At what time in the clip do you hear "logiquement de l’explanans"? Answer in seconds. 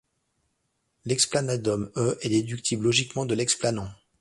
2.85-3.91